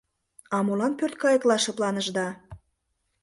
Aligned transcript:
А 0.55 0.57
молан 0.65 0.93
пӧрткайыкла 0.99 1.57
шыпланышда? 1.63 2.27